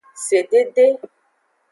Sedede. 0.25 0.85